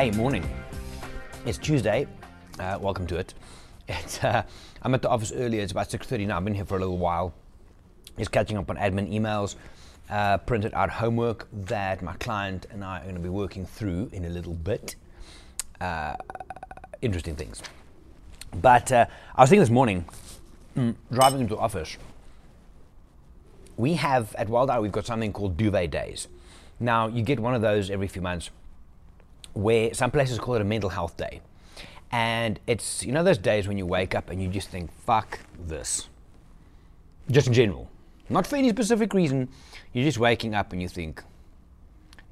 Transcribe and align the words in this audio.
Hey, 0.00 0.10
morning. 0.12 0.48
It's 1.44 1.58
Tuesday. 1.58 2.06
Uh, 2.58 2.78
welcome 2.80 3.06
to 3.08 3.18
it. 3.18 3.34
Uh, 4.22 4.44
I'm 4.80 4.94
at 4.94 5.02
the 5.02 5.10
office 5.10 5.30
earlier. 5.30 5.60
It's 5.60 5.72
about 5.72 5.90
6:30 5.90 6.26
now. 6.26 6.38
I've 6.38 6.44
been 6.44 6.54
here 6.54 6.64
for 6.64 6.76
a 6.76 6.80
little 6.80 6.96
while. 6.96 7.34
Just 8.16 8.32
catching 8.32 8.56
up 8.56 8.70
on 8.70 8.78
admin 8.78 9.12
emails. 9.12 9.56
Uh, 10.08 10.38
printed 10.38 10.72
out 10.72 10.88
homework 10.88 11.48
that 11.52 12.00
my 12.00 12.14
client 12.14 12.64
and 12.70 12.82
I 12.82 13.00
are 13.00 13.02
going 13.02 13.14
to 13.16 13.20
be 13.20 13.28
working 13.28 13.66
through 13.66 14.08
in 14.14 14.24
a 14.24 14.30
little 14.30 14.54
bit. 14.54 14.96
Uh, 15.82 16.16
interesting 17.02 17.36
things. 17.36 17.60
But 18.54 18.90
uh, 18.90 19.04
I 19.36 19.42
was 19.42 19.50
thinking 19.50 19.60
this 19.60 19.68
morning, 19.68 20.06
mm, 20.78 20.94
driving 21.12 21.42
into 21.42 21.56
the 21.56 21.60
office. 21.60 21.98
We 23.76 23.96
have 23.96 24.34
at 24.36 24.48
Wild 24.48 24.70
Eye 24.70 24.80
we've 24.80 24.92
got 24.92 25.04
something 25.04 25.34
called 25.34 25.58
duvet 25.58 25.90
days. 25.90 26.26
Now 26.78 27.06
you 27.06 27.22
get 27.22 27.38
one 27.38 27.54
of 27.54 27.60
those 27.60 27.90
every 27.90 28.08
few 28.08 28.22
months 28.22 28.48
where 29.52 29.92
some 29.94 30.10
places 30.10 30.38
call 30.38 30.54
it 30.54 30.60
a 30.60 30.64
mental 30.64 30.90
health 30.90 31.16
day. 31.16 31.40
And 32.12 32.58
it's, 32.66 33.04
you 33.04 33.12
know, 33.12 33.22
those 33.22 33.38
days 33.38 33.68
when 33.68 33.78
you 33.78 33.86
wake 33.86 34.14
up 34.14 34.30
and 34.30 34.42
you 34.42 34.48
just 34.48 34.68
think, 34.68 34.90
fuck 35.04 35.38
this. 35.66 36.08
Just 37.30 37.46
in 37.46 37.52
general. 37.52 37.88
Not 38.28 38.46
for 38.46 38.56
any 38.56 38.70
specific 38.70 39.14
reason. 39.14 39.48
You're 39.92 40.04
just 40.04 40.18
waking 40.18 40.54
up 40.54 40.72
and 40.72 40.82
you 40.82 40.88
think, 40.88 41.22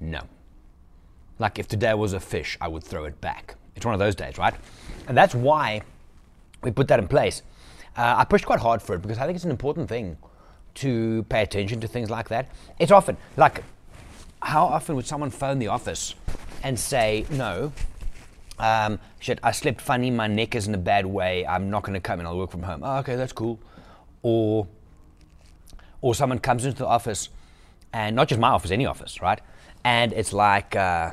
no. 0.00 0.22
Like 1.38 1.58
if 1.58 1.68
today 1.68 1.94
was 1.94 2.12
a 2.12 2.20
fish, 2.20 2.58
I 2.60 2.68
would 2.68 2.82
throw 2.82 3.04
it 3.04 3.20
back. 3.20 3.54
It's 3.76 3.84
one 3.84 3.94
of 3.94 4.00
those 4.00 4.16
days, 4.16 4.38
right? 4.38 4.54
And 5.06 5.16
that's 5.16 5.34
why 5.34 5.82
we 6.62 6.72
put 6.72 6.88
that 6.88 6.98
in 6.98 7.06
place. 7.06 7.42
Uh, 7.96 8.16
I 8.18 8.24
pushed 8.24 8.46
quite 8.46 8.60
hard 8.60 8.82
for 8.82 8.94
it 8.94 9.02
because 9.02 9.18
I 9.18 9.26
think 9.26 9.36
it's 9.36 9.44
an 9.44 9.50
important 9.50 9.88
thing 9.88 10.16
to 10.74 11.24
pay 11.28 11.42
attention 11.42 11.80
to 11.80 11.88
things 11.88 12.10
like 12.10 12.28
that. 12.28 12.50
It's 12.78 12.92
often, 12.92 13.16
like, 13.36 13.64
how 14.42 14.66
often 14.66 14.96
would 14.96 15.06
someone 15.06 15.30
phone 15.30 15.58
the 15.58 15.68
office 15.68 16.14
and 16.62 16.78
say, 16.78 17.26
no, 17.30 17.72
um, 18.58 18.98
shit, 19.20 19.38
I 19.42 19.52
slept 19.52 19.80
funny, 19.80 20.10
my 20.10 20.26
neck 20.26 20.54
is 20.54 20.66
in 20.66 20.74
a 20.74 20.78
bad 20.78 21.06
way, 21.06 21.46
I'm 21.46 21.70
not 21.70 21.82
going 21.82 21.94
to 21.94 22.00
come 22.00 22.20
in, 22.20 22.26
I'll 22.26 22.38
work 22.38 22.50
from 22.50 22.62
home. 22.62 22.82
Oh, 22.82 22.98
okay, 22.98 23.16
that's 23.16 23.32
cool. 23.32 23.58
Or, 24.22 24.66
or 26.00 26.14
someone 26.14 26.38
comes 26.38 26.64
into 26.64 26.78
the 26.78 26.86
office, 26.86 27.28
and 27.92 28.16
not 28.16 28.28
just 28.28 28.40
my 28.40 28.50
office, 28.50 28.70
any 28.70 28.86
office, 28.86 29.22
right? 29.22 29.40
And 29.84 30.12
it's 30.12 30.32
like, 30.32 30.74
uh, 30.74 31.12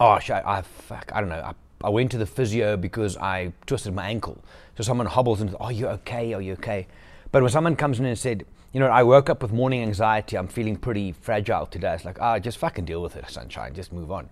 oh, 0.00 0.18
shit, 0.18 0.42
I, 0.44 0.62
fuck, 0.62 1.10
I 1.14 1.20
don't 1.20 1.28
know, 1.28 1.40
I, 1.40 1.54
I 1.86 1.90
went 1.90 2.10
to 2.12 2.18
the 2.18 2.26
physio 2.26 2.76
because 2.76 3.16
I 3.16 3.52
twisted 3.66 3.94
my 3.94 4.08
ankle. 4.08 4.42
So 4.76 4.82
someone 4.82 5.06
hobbles 5.06 5.40
into, 5.40 5.56
oh, 5.58 5.68
you 5.68 5.86
okay? 5.88 6.32
Are 6.34 6.40
you 6.40 6.54
okay? 6.54 6.86
But 7.30 7.42
when 7.42 7.52
someone 7.52 7.76
comes 7.76 8.00
in 8.00 8.06
and 8.06 8.18
said, 8.18 8.46
you 8.74 8.80
know, 8.80 8.88
I 8.88 9.02
woke 9.04 9.30
up 9.30 9.40
with 9.40 9.52
morning 9.52 9.80
anxiety, 9.80 10.36
I'm 10.36 10.48
feeling 10.48 10.76
pretty 10.76 11.12
fragile 11.12 11.64
today. 11.64 11.94
It's 11.94 12.04
like, 12.04 12.20
ah, 12.20 12.38
just 12.38 12.58
fucking 12.58 12.84
deal 12.84 13.00
with 13.00 13.16
it, 13.16 13.30
sunshine, 13.30 13.72
just 13.72 13.90
move 13.90 14.12
on 14.12 14.28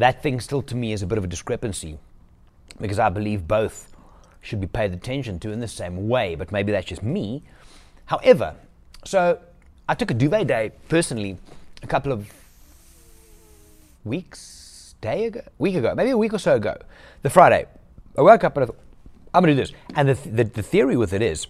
that 0.00 0.22
thing 0.22 0.40
still 0.40 0.62
to 0.62 0.74
me 0.74 0.92
is 0.92 1.02
a 1.02 1.06
bit 1.06 1.18
of 1.18 1.24
a 1.24 1.26
discrepancy 1.26 1.98
because 2.80 2.98
I 2.98 3.08
believe 3.08 3.46
both 3.46 3.94
should 4.40 4.60
be 4.60 4.66
paid 4.66 4.92
attention 4.92 5.38
to 5.40 5.50
in 5.50 5.60
the 5.60 5.68
same 5.68 6.08
way, 6.08 6.34
but 6.34 6.50
maybe 6.50 6.72
that's 6.72 6.86
just 6.86 7.02
me. 7.02 7.42
However, 8.06 8.56
so 9.04 9.38
I 9.88 9.94
took 9.94 10.10
a 10.10 10.14
duvet 10.14 10.46
day 10.46 10.72
personally 10.88 11.36
a 11.82 11.86
couple 11.86 12.12
of 12.12 12.32
weeks, 14.04 14.94
day 15.00 15.26
ago, 15.26 15.42
week 15.58 15.74
ago, 15.74 15.94
maybe 15.94 16.10
a 16.10 16.18
week 16.18 16.32
or 16.32 16.38
so 16.38 16.56
ago, 16.56 16.76
the 17.22 17.30
Friday. 17.30 17.66
I 18.16 18.22
woke 18.22 18.44
up 18.44 18.56
and 18.56 18.64
I 18.64 18.66
thought, 18.66 18.78
I'm 19.34 19.42
gonna 19.42 19.52
do 19.52 19.60
this. 19.60 19.72
And 19.94 20.08
the, 20.08 20.28
the, 20.28 20.44
the 20.44 20.62
theory 20.62 20.96
with 20.96 21.12
it 21.12 21.22
is, 21.22 21.46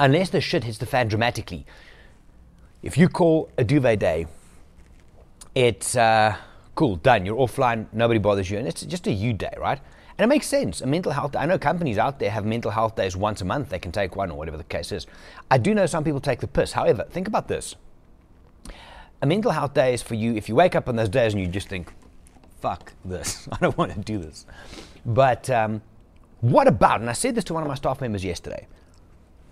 unless 0.00 0.30
the 0.30 0.40
shit 0.40 0.64
hits 0.64 0.78
the 0.78 0.86
fan 0.86 1.06
dramatically, 1.06 1.64
if 2.82 2.96
you 2.98 3.08
call 3.08 3.50
a 3.56 3.62
duvet 3.62 4.00
day, 4.00 4.26
it's, 5.54 5.94
uh, 5.94 6.34
cool, 6.74 6.96
done. 6.96 7.26
You're 7.26 7.36
offline, 7.36 7.86
nobody 7.92 8.18
bothers 8.18 8.50
you, 8.50 8.58
and 8.58 8.66
it's 8.66 8.82
just 8.82 9.06
a 9.06 9.12
you 9.12 9.32
day, 9.32 9.54
right? 9.58 9.78
And 10.16 10.24
it 10.24 10.28
makes 10.28 10.46
sense. 10.46 10.80
A 10.80 10.86
mental 10.86 11.12
health. 11.12 11.32
Day, 11.32 11.38
I 11.38 11.46
know 11.46 11.58
companies 11.58 11.98
out 11.98 12.18
there 12.18 12.30
have 12.30 12.44
mental 12.44 12.70
health 12.70 12.96
days 12.96 13.16
once 13.16 13.40
a 13.40 13.44
month. 13.44 13.70
They 13.70 13.78
can 13.78 13.92
take 13.92 14.16
one 14.16 14.30
or 14.30 14.36
whatever 14.36 14.56
the 14.56 14.64
case 14.64 14.92
is. 14.92 15.06
I 15.50 15.58
do 15.58 15.72
know 15.74 15.86
some 15.86 16.04
people 16.04 16.20
take 16.20 16.40
the 16.40 16.46
piss. 16.46 16.72
However, 16.72 17.06
think 17.08 17.26
about 17.26 17.48
this. 17.48 17.74
A 19.22 19.26
mental 19.26 19.50
health 19.50 19.74
day 19.74 19.94
is 19.94 20.02
for 20.02 20.14
you 20.14 20.34
if 20.34 20.48
you 20.48 20.54
wake 20.54 20.74
up 20.74 20.88
on 20.88 20.96
those 20.96 21.08
days 21.08 21.32
and 21.32 21.42
you 21.42 21.48
just 21.48 21.68
think, 21.68 21.90
"Fuck 22.60 22.92
this. 23.04 23.48
I 23.52 23.56
don't 23.60 23.76
want 23.78 23.92
to 23.92 23.98
do 23.98 24.18
this." 24.18 24.46
But 25.06 25.48
um, 25.48 25.80
what 26.40 26.66
about? 26.68 27.00
And 27.00 27.08
I 27.08 27.14
said 27.14 27.34
this 27.34 27.44
to 27.44 27.54
one 27.54 27.62
of 27.62 27.68
my 27.68 27.74
staff 27.74 28.00
members 28.00 28.24
yesterday. 28.24 28.66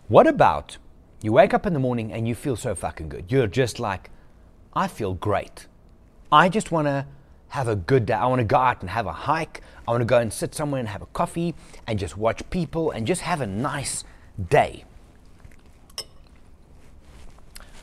What 0.08 0.26
about 0.26 0.78
you 1.20 1.34
wake 1.34 1.52
up 1.52 1.66
in 1.66 1.74
the 1.74 1.78
morning 1.78 2.14
and 2.14 2.26
you 2.26 2.34
feel 2.34 2.56
so 2.56 2.74
fucking 2.74 3.10
good? 3.10 3.30
You're 3.30 3.46
just 3.46 3.78
like, 3.78 4.08
I 4.74 4.88
feel 4.88 5.12
great. 5.12 5.66
I 6.32 6.48
just 6.48 6.72
want 6.72 6.86
to 6.86 7.06
have 7.48 7.68
a 7.68 7.76
good 7.76 8.06
day. 8.06 8.14
I 8.14 8.26
want 8.26 8.40
to 8.40 8.44
go 8.44 8.56
out 8.56 8.80
and 8.80 8.88
have 8.88 9.04
a 9.04 9.12
hike. 9.12 9.60
I 9.86 9.90
want 9.90 10.00
to 10.00 10.06
go 10.06 10.18
and 10.18 10.32
sit 10.32 10.54
somewhere 10.54 10.80
and 10.80 10.88
have 10.88 11.02
a 11.02 11.06
coffee 11.06 11.54
and 11.86 11.98
just 11.98 12.16
watch 12.16 12.48
people 12.48 12.90
and 12.90 13.06
just 13.06 13.20
have 13.20 13.42
a 13.42 13.46
nice 13.46 14.02
day. 14.48 14.84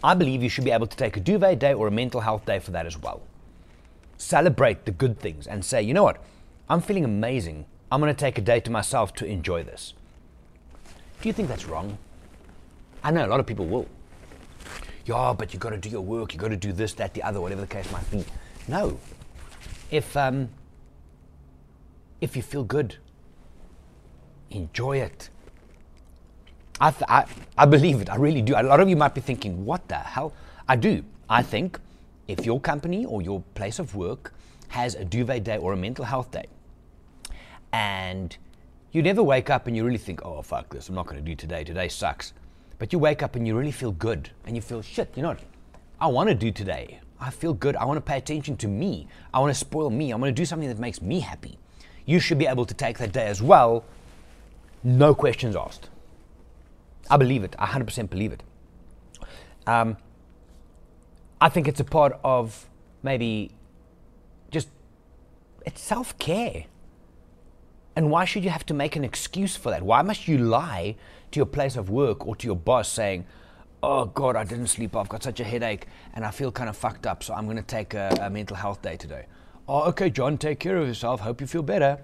I 0.03 0.15
believe 0.15 0.41
you 0.41 0.49
should 0.49 0.65
be 0.65 0.71
able 0.71 0.87
to 0.87 0.97
take 0.97 1.17
a 1.17 1.19
duvet 1.19 1.59
day 1.59 1.75
or 1.75 1.87
a 1.87 1.91
mental 1.91 2.21
health 2.21 2.43
day 2.43 2.57
for 2.57 2.71
that 2.71 2.87
as 2.87 2.97
well. 2.97 3.21
Celebrate 4.17 4.85
the 4.85 4.91
good 4.91 5.19
things 5.19 5.45
and 5.45 5.63
say, 5.63 5.83
you 5.83 5.93
know 5.93 6.03
what? 6.03 6.23
I'm 6.69 6.81
feeling 6.81 7.05
amazing. 7.05 7.67
I'm 7.91 8.01
going 8.01 8.13
to 8.13 8.19
take 8.19 8.39
a 8.39 8.41
day 8.41 8.61
to 8.61 8.71
myself 8.71 9.13
to 9.15 9.27
enjoy 9.27 9.63
this. 9.63 9.93
Do 11.21 11.29
you 11.29 11.33
think 11.33 11.49
that's 11.49 11.65
wrong? 11.65 11.99
I 13.05 13.11
know 13.11 13.23
a 13.23 13.27
lot 13.27 13.39
of 13.39 13.45
people 13.45 13.67
will. 13.67 13.85
Yeah, 15.05 15.35
but 15.37 15.53
you 15.53 15.59
got 15.59 15.69
to 15.69 15.77
do 15.77 15.89
your 15.89 16.01
work. 16.01 16.33
You 16.33 16.39
got 16.39 16.47
to 16.47 16.57
do 16.57 16.73
this, 16.73 16.93
that, 16.95 17.13
the 17.13 17.21
other, 17.21 17.39
whatever 17.39 17.61
the 17.61 17.67
case 17.67 17.89
might 17.91 18.09
be. 18.09 18.25
No, 18.67 18.99
if 19.91 20.17
um, 20.17 20.49
if 22.19 22.35
you 22.35 22.41
feel 22.41 22.63
good, 22.63 22.95
enjoy 24.49 24.97
it. 24.97 25.29
I, 26.81 26.89
th- 26.89 27.03
I, 27.07 27.25
I 27.55 27.67
believe 27.67 28.01
it. 28.01 28.09
I 28.09 28.15
really 28.15 28.41
do. 28.41 28.55
A 28.55 28.63
lot 28.63 28.79
of 28.79 28.89
you 28.89 28.95
might 28.95 29.13
be 29.13 29.21
thinking, 29.21 29.63
what 29.65 29.87
the 29.87 29.95
hell? 29.95 30.33
I 30.67 30.75
do. 30.75 31.03
I 31.29 31.43
think 31.43 31.79
if 32.27 32.43
your 32.43 32.59
company 32.59 33.05
or 33.05 33.21
your 33.21 33.43
place 33.53 33.77
of 33.77 33.93
work 33.93 34.33
has 34.69 34.95
a 34.95 35.05
duvet 35.05 35.43
day 35.43 35.57
or 35.57 35.73
a 35.73 35.77
mental 35.77 36.05
health 36.05 36.31
day, 36.31 36.47
and 37.71 38.35
you 38.93 39.03
never 39.03 39.21
wake 39.21 39.51
up 39.51 39.67
and 39.67 39.77
you 39.77 39.85
really 39.85 39.99
think, 39.99 40.25
oh, 40.25 40.41
fuck 40.41 40.73
this, 40.73 40.89
I'm 40.89 40.95
not 40.95 41.05
going 41.05 41.23
to 41.23 41.23
do 41.23 41.35
today. 41.35 41.63
Today 41.63 41.87
sucks. 41.87 42.33
But 42.77 42.91
you 42.91 42.99
wake 42.99 43.23
up 43.23 43.35
and 43.35 43.47
you 43.47 43.57
really 43.57 43.71
feel 43.71 43.91
good 43.91 44.29
and 44.45 44.55
you 44.55 44.61
feel, 44.61 44.81
shit, 44.81 45.11
you 45.15 45.21
know 45.21 45.29
what? 45.29 45.39
I 45.99 46.07
want 46.07 46.29
to 46.29 46.35
do 46.35 46.51
today. 46.51 46.99
I 47.19 47.29
feel 47.29 47.53
good. 47.53 47.75
I 47.75 47.85
want 47.85 47.97
to 47.97 48.01
pay 48.01 48.17
attention 48.17 48.57
to 48.57 48.67
me. 48.67 49.07
I 49.33 49.39
want 49.39 49.53
to 49.53 49.59
spoil 49.59 49.89
me. 49.89 50.11
I 50.11 50.15
want 50.15 50.35
to 50.35 50.41
do 50.41 50.45
something 50.45 50.67
that 50.67 50.79
makes 50.79 51.01
me 51.01 51.21
happy. 51.21 51.57
You 52.05 52.19
should 52.19 52.37
be 52.37 52.45
able 52.45 52.65
to 52.65 52.73
take 52.73 52.97
that 52.99 53.13
day 53.13 53.27
as 53.27 53.41
well, 53.41 53.83
no 54.83 55.15
questions 55.15 55.55
asked. 55.55 55.89
I 57.09 57.17
believe 57.17 57.43
it. 57.43 57.55
I 57.57 57.65
100% 57.67 58.09
believe 58.09 58.31
it. 58.31 58.43
Um, 59.65 59.97
I 61.41 61.49
think 61.49 61.67
it's 61.67 61.79
a 61.79 61.83
part 61.85 62.19
of 62.23 62.69
maybe 63.01 63.51
just 64.51 64.69
it's 65.65 65.81
self 65.81 66.17
care. 66.19 66.65
And 67.95 68.11
why 68.11 68.25
should 68.25 68.43
you 68.43 68.49
have 68.49 68.65
to 68.67 68.73
make 68.73 68.95
an 68.95 69.03
excuse 69.03 69.55
for 69.55 69.69
that? 69.69 69.83
Why 69.83 70.01
must 70.01 70.27
you 70.27 70.37
lie 70.37 70.95
to 71.31 71.39
your 71.39 71.45
place 71.45 71.75
of 71.75 71.89
work 71.89 72.27
or 72.27 72.35
to 72.35 72.45
your 72.47 72.55
boss 72.55 72.89
saying, 72.89 73.25
oh 73.83 74.05
God, 74.05 74.35
I 74.35 74.43
didn't 74.43 74.67
sleep. 74.67 74.95
I've 74.95 75.09
got 75.09 75.23
such 75.23 75.39
a 75.39 75.43
headache 75.43 75.87
and 76.13 76.25
I 76.25 76.31
feel 76.31 76.51
kind 76.51 76.69
of 76.69 76.75
fucked 76.75 77.05
up. 77.05 77.23
So 77.23 77.33
I'm 77.33 77.45
going 77.45 77.57
to 77.57 77.63
take 77.63 77.93
a, 77.93 78.17
a, 78.21 78.29
mental 78.29 78.57
health 78.57 78.81
day 78.81 78.97
today. 78.97 79.27
Oh, 79.67 79.83
okay, 79.89 80.09
John, 80.09 80.37
take 80.37 80.59
care 80.59 80.77
of 80.77 80.87
yourself. 80.87 81.19
Hope 81.21 81.39
you 81.39 81.47
feel 81.47 81.61
better. 81.61 81.99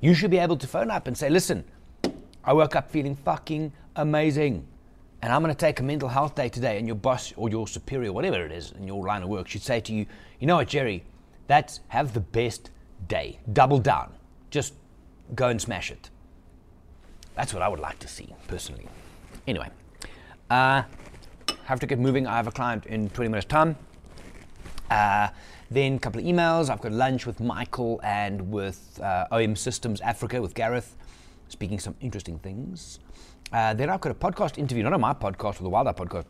You 0.00 0.14
should 0.14 0.30
be 0.30 0.38
able 0.38 0.56
to 0.58 0.66
phone 0.66 0.90
up 0.90 1.06
and 1.06 1.16
say, 1.16 1.30
listen, 1.30 1.64
I 2.44 2.52
woke 2.52 2.76
up 2.76 2.90
feeling 2.90 3.16
fucking 3.16 3.72
amazing. 3.96 4.66
And 5.22 5.32
I'm 5.32 5.42
going 5.42 5.54
to 5.54 5.58
take 5.58 5.80
a 5.80 5.82
mental 5.82 6.08
health 6.08 6.34
day 6.34 6.48
today. 6.48 6.78
And 6.78 6.86
your 6.86 6.96
boss 6.96 7.32
or 7.36 7.48
your 7.48 7.66
superior, 7.66 8.12
whatever 8.12 8.44
it 8.44 8.52
is 8.52 8.72
in 8.72 8.86
your 8.86 9.04
line 9.04 9.22
of 9.22 9.28
work, 9.28 9.48
should 9.48 9.62
say 9.62 9.80
to 9.80 9.92
you, 9.92 10.06
you 10.38 10.46
know 10.46 10.56
what, 10.56 10.68
Gerry, 10.68 11.02
that's 11.46 11.80
have 11.88 12.12
the 12.12 12.20
best 12.20 12.70
day. 13.08 13.38
Double 13.52 13.78
down. 13.78 14.12
Just 14.50 14.74
go 15.34 15.48
and 15.48 15.60
smash 15.60 15.90
it. 15.90 16.10
That's 17.34 17.52
what 17.52 17.62
I 17.62 17.68
would 17.68 17.80
like 17.80 17.98
to 18.00 18.08
see, 18.08 18.34
personally. 18.48 18.88
Anyway, 19.46 19.68
uh, 20.50 20.82
have 21.64 21.80
to 21.80 21.86
get 21.86 21.98
moving. 21.98 22.26
I 22.26 22.36
have 22.36 22.46
a 22.46 22.52
client 22.52 22.86
in 22.86 23.10
20 23.10 23.28
minutes' 23.28 23.46
time. 23.46 23.76
Uh, 24.90 25.28
then 25.70 25.94
a 25.94 25.98
couple 25.98 26.20
of 26.20 26.26
emails. 26.26 26.70
I've 26.70 26.80
got 26.80 26.92
lunch 26.92 27.26
with 27.26 27.40
Michael 27.40 28.00
and 28.02 28.50
with 28.50 29.00
uh, 29.02 29.26
OM 29.32 29.56
Systems 29.56 30.00
Africa 30.00 30.40
with 30.40 30.54
Gareth, 30.54 30.96
speaking 31.48 31.78
some 31.78 31.96
interesting 32.00 32.38
things. 32.38 33.00
Uh, 33.52 33.74
then 33.74 33.90
I've 33.90 34.00
got 34.00 34.12
a 34.12 34.14
podcast 34.14 34.58
interview, 34.58 34.84
not 34.84 34.92
on 34.92 35.00
my 35.00 35.12
podcast 35.12 35.60
or 35.60 35.64
the 35.64 35.68
Wild 35.68 35.88
podcast. 35.88 36.24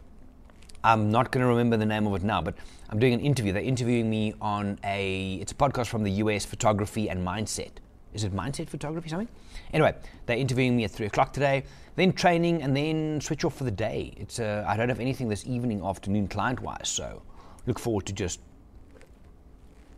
I'm 0.85 1.11
not 1.11 1.33
going 1.33 1.43
to 1.43 1.49
remember 1.49 1.77
the 1.77 1.87
name 1.87 2.07
of 2.07 2.15
it 2.15 2.23
now, 2.23 2.41
but 2.41 2.55
I'm 2.91 2.99
doing 2.99 3.13
an 3.13 3.21
interview. 3.21 3.53
They're 3.53 3.63
interviewing 3.63 4.09
me 4.09 4.35
on 4.41 4.79
a. 4.85 5.35
It's 5.35 5.53
a 5.53 5.55
podcast 5.55 5.89
from 5.89 6.05
the 6.05 6.13
US, 6.13 6.45
photography 6.45 7.11
and 7.11 7.27
mindset. 7.27 7.73
Is 8.17 8.25
it 8.25 8.35
mindset 8.35 8.69
photography 8.69 9.09
something? 9.09 9.29
Anyway, 9.73 9.95
they're 10.27 10.37
interviewing 10.37 10.77
me 10.77 10.85
at 10.85 10.91
three 10.91 11.07
o'clock 11.07 11.33
today 11.33 11.63
then 11.97 12.13
training, 12.13 12.63
and 12.63 12.77
then 12.77 13.21
switch 13.21 13.45
off 13.45 13.57
for 13.57 13.65
the 13.65 13.71
day. 13.71 14.13
It's 14.17 14.39
uh, 14.39 14.65
I 14.69 14.77
don't 14.77 14.89
have 14.89 15.01
anything 15.01 15.29
this 15.29 15.47
evening, 15.47 15.83
afternoon, 15.85 16.29
client-wise, 16.29 16.89
so 16.89 17.23
look 17.67 17.79
forward 17.79 18.07
to 18.07 18.13
just 18.13 18.41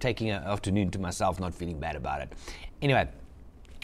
taking 0.00 0.30
an 0.30 0.42
afternoon 0.44 0.90
to 0.92 0.98
myself, 1.00 1.40
not 1.40 1.52
feeling 1.52 1.78
bad 1.78 1.96
about 1.96 2.20
it. 2.20 2.32
Anyway, 2.80 3.08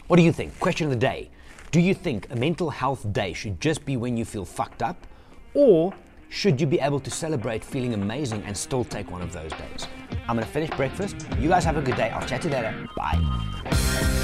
what 0.07 0.15
do 0.15 0.23
you 0.23 0.31
think? 0.31 0.57
Question 0.59 0.85
of 0.85 0.91
the 0.91 0.99
day. 0.99 1.29
Do 1.71 1.81
you 1.81 1.93
think 1.93 2.31
a 2.31 2.35
mental 2.37 2.69
health 2.69 3.11
day 3.11 3.33
should 3.33 3.59
just 3.59 3.85
be 3.85 3.97
when 3.97 4.15
you 4.15 4.23
feel 4.23 4.45
fucked 4.45 4.81
up? 4.81 5.05
Or 5.53 5.93
should 6.29 6.61
you 6.61 6.67
be 6.67 6.79
able 6.79 7.01
to 7.01 7.11
celebrate 7.11 7.65
feeling 7.65 7.93
amazing 7.93 8.43
and 8.43 8.55
still 8.55 8.85
take 8.85 9.11
one 9.11 9.21
of 9.21 9.33
those 9.33 9.51
days? 9.51 9.87
I'm 10.29 10.37
gonna 10.37 10.45
finish 10.45 10.69
breakfast. 10.69 11.27
You 11.37 11.49
guys 11.49 11.65
have 11.65 11.75
a 11.75 11.81
good 11.81 11.97
day. 11.97 12.11
I'll 12.11 12.25
chat 12.25 12.43
to 12.43 12.47
you 12.47 12.53
later. 12.53 12.87
Bye. 12.95 14.14